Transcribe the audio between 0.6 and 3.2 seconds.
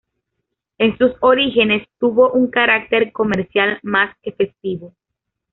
En sus orígenes tuvo un carácter